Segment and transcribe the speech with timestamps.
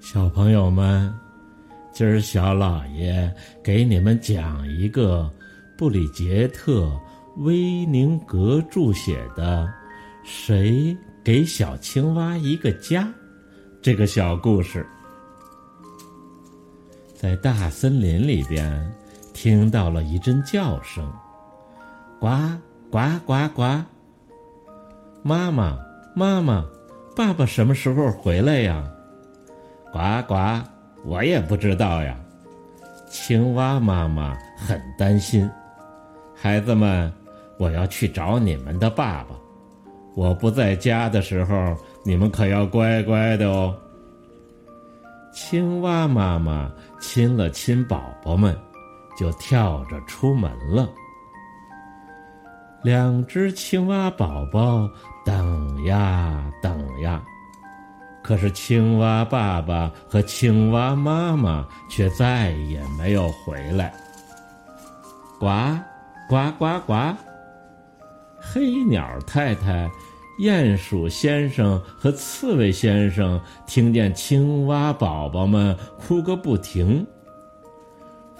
[0.00, 1.14] 小朋友们，
[1.92, 3.32] 今儿小老爷
[3.62, 5.30] 给你们讲一个
[5.76, 6.86] 布里杰特·
[7.44, 9.66] 威宁格著写的
[10.24, 13.02] 《谁给小青蛙一个家》
[13.82, 14.84] 这个小故事。
[17.14, 18.90] 在大森林里边，
[19.34, 21.12] 听到了一阵叫声
[22.18, 22.26] ：“呱
[22.90, 23.62] 呱呱呱！”
[25.22, 25.78] 妈妈，
[26.16, 26.64] 妈妈，
[27.20, 28.82] 爸爸什么时候回来呀？
[29.92, 30.34] 呱呱，
[31.04, 32.16] 我也不知道呀。
[33.10, 35.46] 青蛙妈妈很担心，
[36.34, 37.12] 孩子们，
[37.58, 39.36] 我要去找你们的爸爸。
[40.14, 43.76] 我不在家的时候，你们可要乖乖的哦。
[45.30, 48.58] 青蛙妈妈亲了亲宝宝们，
[49.18, 50.88] 就跳着出门了。
[52.82, 54.88] 两只青蛙宝宝
[55.24, 57.22] 等呀等呀。
[58.22, 63.92] 可是青蛙爸爸和青蛙妈妈却再也没有回来。
[65.38, 65.46] 呱，
[66.28, 66.94] 呱呱呱！
[68.38, 69.90] 黑鸟太太、
[70.38, 77.06] 鼹鼠先生和刺猬先生听见青蛙宝宝们哭个不停。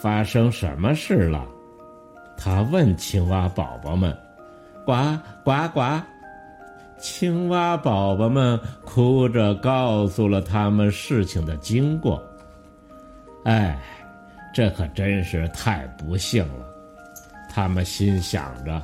[0.00, 1.46] 发生什么事了？
[2.36, 4.14] 他问青蛙宝宝们。
[4.86, 5.80] 呱呱呱！
[6.98, 12.22] 青蛙宝宝们哭着告诉了他们事情的经过。
[13.44, 13.78] 哎，
[14.54, 16.66] 这可真是太不幸了，
[17.50, 18.80] 他们心想着。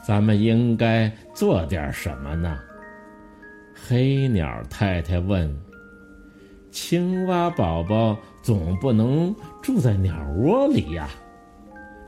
[0.00, 2.58] 咱们应该做点什么呢？
[3.74, 5.52] 黑鸟太太问。
[6.70, 11.08] 青蛙宝宝总不能住在鸟窝里呀，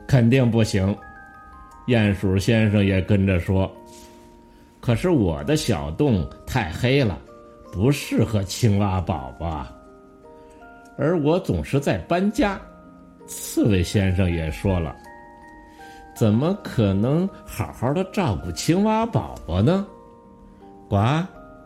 [0.06, 0.96] 肯定不行。
[1.90, 3.70] 鼹鼠先生也跟着说。
[4.80, 7.18] 可是我的小洞太黑了，
[7.72, 9.76] 不适合青蛙宝宝啊。
[10.96, 12.60] 而我总是在搬家，
[13.26, 14.94] 刺猬先生也说了，
[16.14, 19.86] 怎么可能好好的照顾青蛙宝宝呢？
[20.88, 20.96] 呱，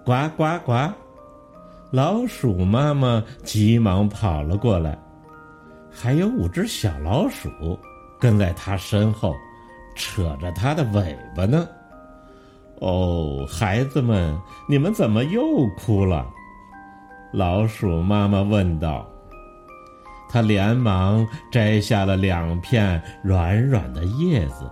[0.05, 0.73] 呱呱呱！
[1.91, 4.99] 老鼠妈妈急忙跑了过来，
[5.91, 7.49] 还有五只小老鼠
[8.19, 9.33] 跟在它身后，
[9.95, 11.69] 扯着它的尾巴呢。
[12.81, 14.37] 哦，孩子们，
[14.69, 15.43] 你们怎么又
[15.77, 16.27] 哭了？
[17.33, 19.09] 老鼠妈妈问道。
[20.29, 24.69] 她连忙摘下了两片软软的叶子，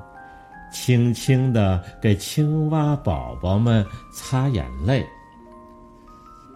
[0.72, 5.06] 轻轻地给青蛙宝宝们擦眼泪。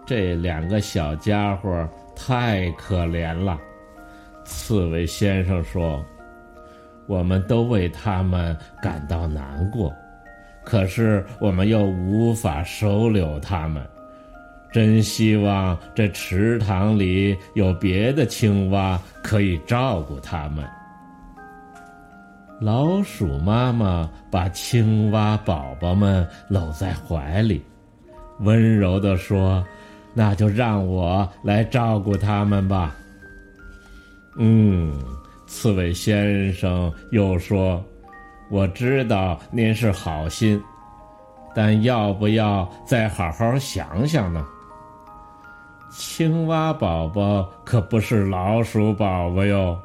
[0.04, 3.58] 这两个小家伙太可怜了，
[4.44, 6.04] 刺猬先生说
[7.06, 9.92] ：“我们都为他们感到难过。”
[10.64, 13.86] 可是我们又无法收留它们，
[14.72, 20.64] 真希望这池塘里有别的青蛙可以照顾它们。
[22.60, 27.62] 老鼠妈妈把青蛙宝宝们搂在怀里，
[28.40, 29.64] 温柔地说
[30.14, 32.96] ：“那就让我来照顾它们吧。”
[34.36, 34.92] 嗯，
[35.46, 37.82] 刺猬先生又说。
[38.48, 40.62] 我知道您是好心，
[41.52, 44.46] 但要不要再好好想想呢？
[45.90, 49.76] 青蛙宝宝可不是老鼠宝宝哟，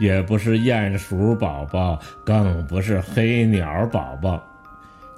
[0.00, 4.42] 也不是鼹鼠宝宝，更不是黑鸟宝宝。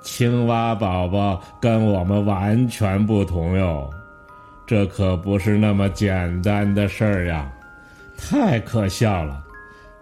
[0.02, 3.90] 青蛙宝宝跟我们完全不同哟，
[4.64, 7.50] 这可不是那么简单的事儿呀！
[8.16, 9.42] 太可笑了！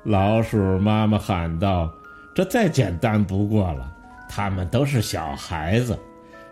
[0.05, 1.91] 老鼠妈妈喊道。
[2.35, 3.93] 这再简单不过了，
[4.29, 5.97] 他们都是小孩子，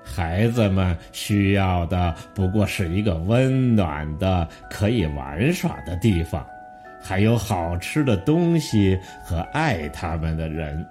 [0.05, 6.47] 孩子们需要的不过是一个温暖的、可以玩耍的地方，
[7.03, 10.87] 还有好吃的东西和爱他们的人。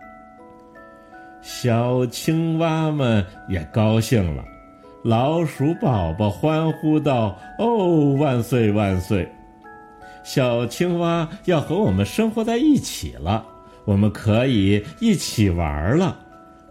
[1.42, 4.44] 小青蛙们也高兴了，
[5.06, 9.25] 老鼠宝宝欢呼道：“哦，万岁万岁！
[10.23, 13.45] 小青蛙要和我们生活在一起了。”
[13.83, 16.19] 我们可以一起玩了，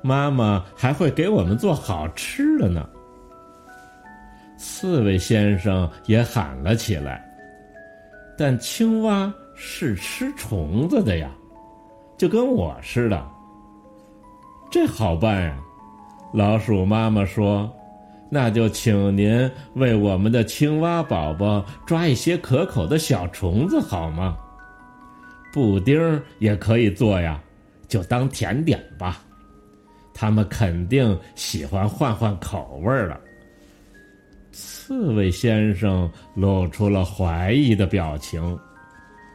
[0.00, 2.88] 妈妈还会给我们做好吃的呢。
[4.56, 7.20] 刺猬先生也喊了起来
[8.38, 11.28] ：“但青蛙是吃虫子的呀，
[12.16, 13.28] 就跟我似的。”
[14.70, 15.58] 这好办呀，
[16.32, 17.68] 老鼠妈妈说
[18.30, 24.36] ：“那就请您为我们的青蛙宝宝抓一些可口的小虫子好吗？”
[25.52, 27.42] 布丁也可以做呀，
[27.88, 29.20] 就当甜点吧。
[30.14, 33.18] 他们肯定喜欢换换口味了。
[34.52, 38.58] 刺猬先生露出了怀疑的表情，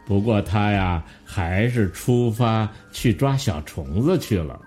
[0.06, 4.60] 不过他呀还是出发去抓小虫子去了。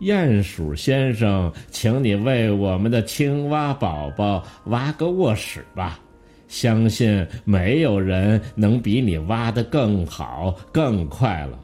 [0.00, 6.00] 鼹鼠先生，请你为我们的青蛙宝宝挖个卧室吧，
[6.48, 11.58] 相信没有人能比你挖得更好、更快了。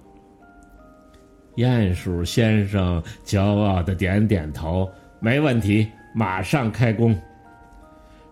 [1.57, 4.87] 鼹鼠先生骄傲的点点头，
[5.19, 7.19] 没问题，马上开工。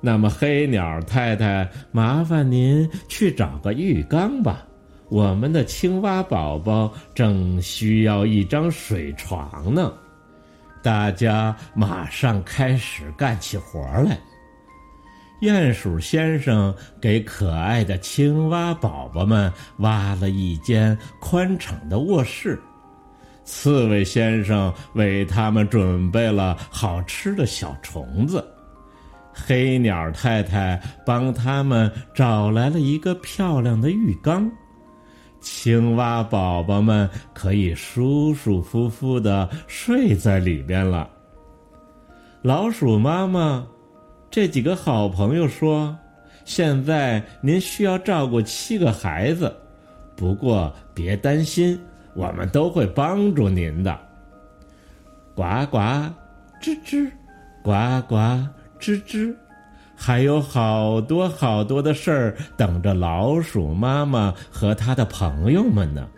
[0.03, 4.67] 那么，黑鸟太太，麻烦您去找个浴缸吧，
[5.15, 9.93] 我们的青蛙宝宝正需要一张水床呢。
[10.83, 14.19] 大家马上开始干起活来。
[15.41, 22.61] 鼹鼠先生给可爱的青蛙宝宝们挖了一间宽敞的卧室。
[23.45, 28.45] 刺猬先生为他们准备了好吃的小虫子，
[29.33, 34.51] 黑鸟太太帮他们找来了一个漂亮的浴缸，
[35.45, 41.07] 青蛙宝宝们可以舒舒服服的睡在里边了。
[42.41, 43.67] 老鼠妈妈，
[44.31, 45.95] 这几个好朋友说
[46.47, 49.55] ：“现在您需要照顾七个孩子，
[50.17, 51.79] 不过别担心。”
[52.17, 53.99] 我们都会帮助您的。
[55.35, 55.79] 呱呱，
[56.63, 57.11] 吱吱，
[57.63, 58.17] 呱呱，
[58.79, 59.35] 吱吱，
[59.97, 66.09] 还有好多好多的事儿等着老鼠妈妈和他的朋友们呢。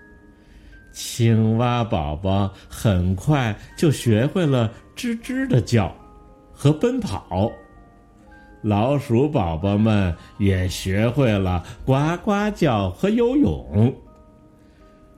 [0.93, 5.95] 青蛙宝宝很快就学会了吱吱的叫
[6.53, 7.53] 和奔跑，
[8.63, 13.95] 老鼠宝宝们也学会了呱呱叫和游泳。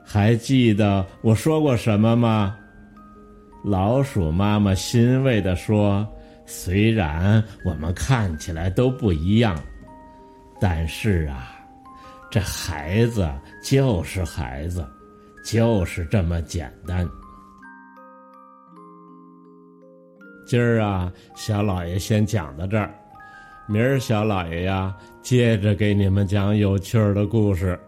[0.05, 2.57] 还记得我说过什么吗？
[3.63, 6.07] 老鼠妈妈欣慰地说
[6.51, 9.63] ：“虽然我们看起来都不一样，
[10.59, 11.55] 但是啊，
[12.31, 13.31] 这孩子
[13.63, 14.83] 就是孩子，
[15.45, 17.07] 就是这么简单。”
[20.47, 22.95] 今儿啊，小老爷先讲到这儿，
[23.67, 27.79] 明儿小老爷呀，接着给你们讲有趣儿的故事。